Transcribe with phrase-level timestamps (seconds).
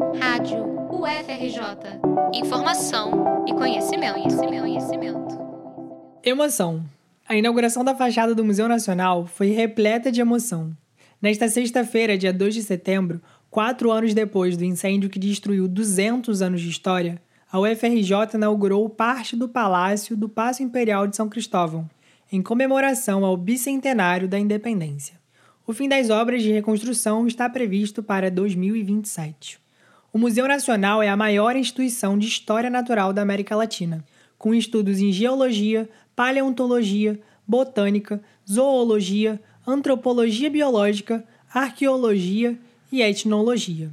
[0.00, 2.00] Rádio UFRJ.
[2.32, 5.38] Informação e conhecimento, conhecimento, conhecimento.
[6.24, 6.82] Emoção.
[7.28, 10.74] A inauguração da fachada do Museu Nacional foi repleta de emoção.
[11.20, 16.62] Nesta sexta-feira, dia 2 de setembro, quatro anos depois do incêndio que destruiu 200 anos
[16.62, 17.20] de história,
[17.52, 21.88] a UFRJ inaugurou parte do Palácio do Paço Imperial de São Cristóvão,
[22.32, 25.20] em comemoração ao bicentenário da independência.
[25.66, 29.60] O fim das obras de reconstrução está previsto para 2027.
[30.12, 34.04] O Museu Nacional é a maior instituição de história natural da América Latina,
[34.36, 42.58] com estudos em geologia, paleontologia, botânica, zoologia, antropologia biológica, arqueologia
[42.90, 43.88] e etnologia.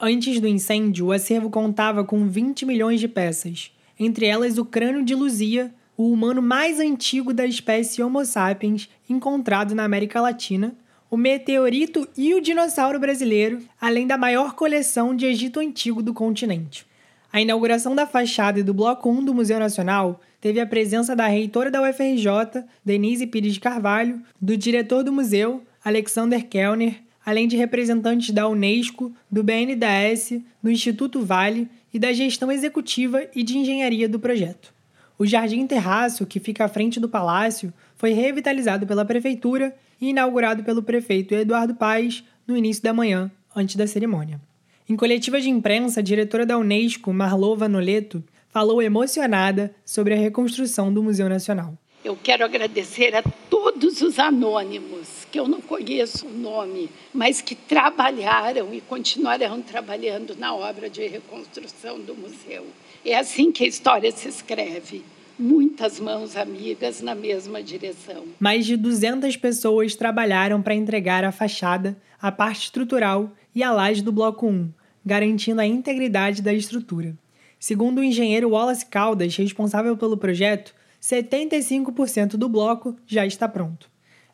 [0.00, 5.04] Antes do incêndio, o acervo contava com 20 milhões de peças, entre elas o crânio
[5.04, 10.74] de Luzia, o humano mais antigo da espécie Homo sapiens encontrado na América Latina,
[11.10, 16.86] o meteorito e o dinossauro brasileiro, além da maior coleção de Egito Antigo do continente.
[17.32, 21.26] A inauguração da fachada e do Bloco 1 do Museu Nacional teve a presença da
[21.26, 28.30] reitora da UFRJ, Denise Pires Carvalho, do diretor do museu, Alexander Kellner, além de representantes
[28.30, 34.18] da Unesco, do BNDES, do Instituto Vale e da gestão executiva e de engenharia do
[34.18, 34.72] projeto.
[35.18, 40.62] O Jardim Terraço, que fica à frente do palácio, foi revitalizado pela prefeitura e inaugurado
[40.62, 44.40] pelo prefeito Eduardo Paes no início da manhã, antes da cerimônia.
[44.88, 50.90] Em coletiva de imprensa, a diretora da Unesco, Marlova Noleto, falou emocionada sobre a reconstrução
[50.90, 51.76] do Museu Nacional.
[52.04, 57.54] Eu quero agradecer a todos os anônimos, que eu não conheço o nome, mas que
[57.54, 62.64] trabalharam e continuarão trabalhando na obra de reconstrução do museu.
[63.04, 65.04] É assim que a história se escreve.
[65.38, 68.24] Muitas mãos amigas na mesma direção.
[68.40, 74.02] Mais de 200 pessoas trabalharam para entregar a fachada, a parte estrutural e a laje
[74.02, 74.68] do Bloco 1,
[75.06, 77.16] garantindo a integridade da estrutura.
[77.60, 83.88] Segundo o engenheiro Wallace Caldas, responsável pelo projeto, 75% do bloco já está pronto.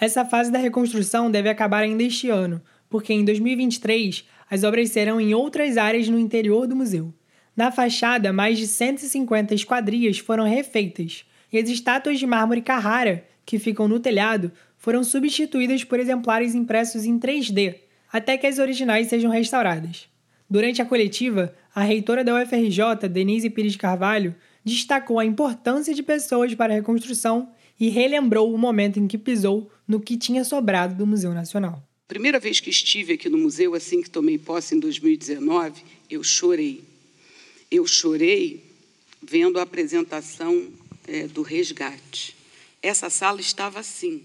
[0.00, 2.60] Essa fase da reconstrução deve acabar ainda este ano,
[2.90, 7.14] porque em 2023 as obras serão em outras áreas no interior do museu.
[7.58, 13.58] Na fachada, mais de 150 esquadrias foram refeitas, e as estátuas de mármore Carrara, que
[13.58, 17.74] ficam no telhado, foram substituídas por exemplares impressos em 3D,
[18.12, 20.08] até que as originais sejam restauradas.
[20.48, 26.54] Durante a coletiva, a reitora da UFRJ, Denise Pires Carvalho, destacou a importância de pessoas
[26.54, 31.04] para a reconstrução e relembrou o momento em que pisou no que tinha sobrado do
[31.04, 31.82] Museu Nacional.
[32.06, 36.87] Primeira vez que estive aqui no museu, assim que tomei posse em 2019, eu chorei.
[37.70, 38.64] Eu chorei
[39.22, 40.72] vendo a apresentação
[41.06, 42.34] é, do resgate.
[42.80, 44.22] Essa sala estava assim,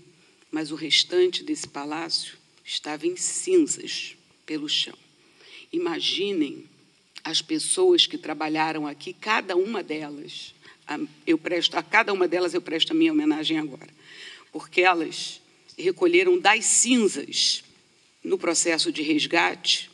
[0.52, 4.16] mas o restante desse palácio estava em cinzas
[4.46, 4.98] pelo chão.
[5.72, 6.66] Imaginem
[7.24, 10.54] as pessoas que trabalharam aqui, cada uma delas,
[11.26, 13.90] eu presto a cada uma delas eu presto a minha homenagem agora,
[14.52, 15.42] porque elas
[15.78, 17.64] recolheram das cinzas
[18.24, 19.90] no processo de resgate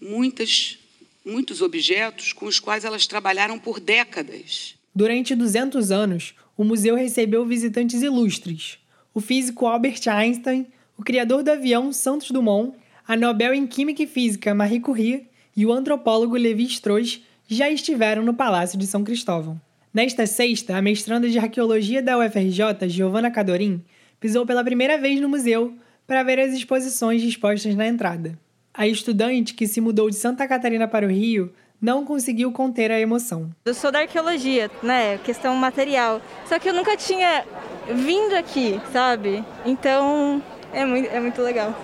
[0.00, 0.78] muitas
[1.24, 4.74] muitos objetos com os quais elas trabalharam por décadas.
[4.94, 8.78] Durante 200 anos, o museu recebeu visitantes ilustres:
[9.14, 10.66] o físico Albert Einstein,
[10.96, 12.74] o criador do avião Santos Dumont,
[13.06, 18.22] a Nobel em Química e Física Marie Curie e o antropólogo Levi Strauss já estiveram
[18.22, 19.60] no Palácio de São Cristóvão.
[19.92, 23.84] Nesta sexta, a mestranda de arqueologia da UFRJ, Giovanna Cadorim,
[24.18, 25.74] pisou pela primeira vez no museu
[26.06, 28.38] para ver as exposições dispostas na entrada.
[28.74, 32.98] A estudante que se mudou de Santa Catarina para o Rio não conseguiu conter a
[32.98, 33.50] emoção.
[33.66, 35.18] Eu sou da arqueologia, né?
[35.18, 36.22] Questão material.
[36.46, 37.44] Só que eu nunca tinha
[37.86, 39.44] vindo aqui, sabe?
[39.66, 41.74] Então é muito, é muito legal.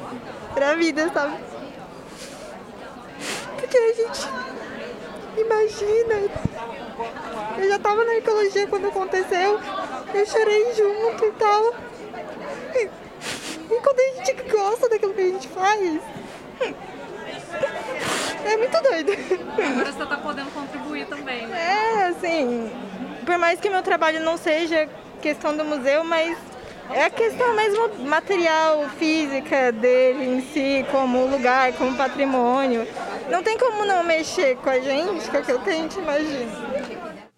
[0.54, 1.36] Pra vida, sabe?
[3.56, 4.28] Porque a gente
[5.36, 6.14] imagina.
[7.58, 9.60] Eu já tava na arqueologia quando aconteceu.
[10.14, 11.74] Eu chorei junto e tal.
[12.74, 12.88] E,
[13.82, 16.17] quando a gente gosta daquilo que a gente faz.
[18.44, 19.12] É muito doido.
[19.12, 21.58] Agora você tá podendo contribuir também, né?
[21.60, 22.70] É, assim.
[23.26, 24.88] Por mais que meu trabalho não seja
[25.20, 26.36] questão do museu, mas
[26.90, 32.86] é a questão mesmo material, física dele em si, como lugar, como patrimônio.
[33.30, 36.50] Não tem como não mexer com a gente, com aquilo que a gente imagina.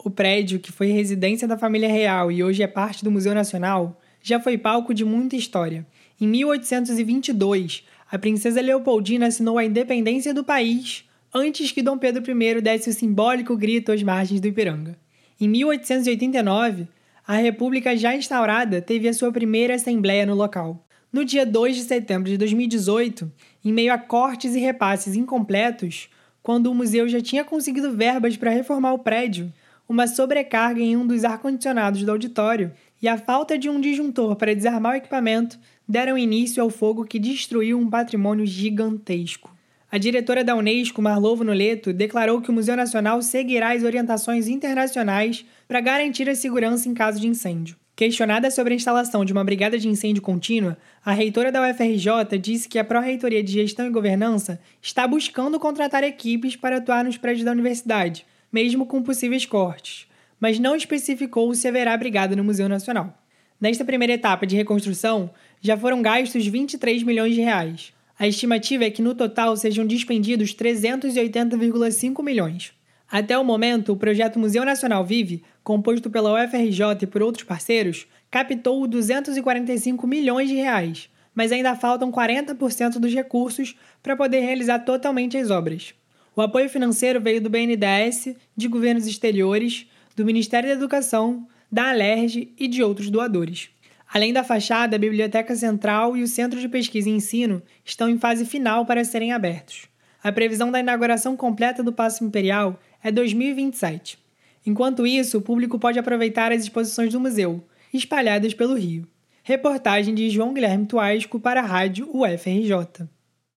[0.03, 4.00] O prédio, que foi residência da família real e hoje é parte do Museu Nacional,
[4.23, 5.87] já foi palco de muita história.
[6.21, 12.61] Em 1822, a princesa Leopoldina assinou a independência do país antes que Dom Pedro I
[12.61, 14.99] desse o simbólico grito às margens do Ipiranga.
[15.41, 16.89] Em 1889,
[17.27, 20.85] a República já instaurada teve a sua primeira assembleia no local.
[21.13, 23.31] No dia 2 de setembro de 2018,
[23.65, 26.09] em meio a cortes e repasses incompletos,
[26.43, 29.53] quando o museu já tinha conseguido verbas para reformar o prédio,
[29.89, 32.73] uma sobrecarga em um dos ar-condicionados do auditório
[33.03, 35.59] e a falta de um disjuntor para desarmar o equipamento
[35.89, 39.55] deram início ao fogo que destruiu um patrimônio gigantesco.
[39.91, 45.45] A diretora da Unesco, Marlovo Noleto, declarou que o Museu Nacional seguirá as orientações internacionais
[45.67, 47.77] para garantir a segurança em caso de incêndio.
[47.97, 52.69] Questionada sobre a instalação de uma brigada de incêndio contínua, a reitora da UFRJ disse
[52.69, 57.45] que a Pró-Reitoria de Gestão e Governança está buscando contratar equipes para atuar nos prédios
[57.45, 60.07] da universidade, mesmo com possíveis cortes,
[60.41, 63.15] mas não especificou se haverá brigada no Museu Nacional.
[63.61, 67.93] Nesta primeira etapa de reconstrução, já foram gastos 23 milhões de reais.
[68.19, 72.73] A estimativa é que no total sejam despendidos 380,5 milhões.
[73.11, 78.07] Até o momento, o projeto Museu Nacional Vive, composto pela UFRJ e por outros parceiros,
[78.31, 85.37] captou 245 milhões de reais, mas ainda faltam 40% dos recursos para poder realizar totalmente
[85.37, 85.93] as obras.
[86.37, 89.87] O apoio financeiro veio do BNDES, de governos exteriores,
[90.21, 93.71] do Ministério da Educação, da Alerj e de outros doadores.
[94.13, 98.19] Além da fachada, a Biblioteca Central e o Centro de Pesquisa e Ensino estão em
[98.19, 99.89] fase final para serem abertos.
[100.23, 104.19] A previsão da inauguração completa do Paço Imperial é 2027.
[104.67, 109.09] Enquanto isso, o público pode aproveitar as exposições do museu, espalhadas pelo Rio.
[109.43, 113.09] Reportagem de João Guilherme Tuasco para a Rádio UFRJ.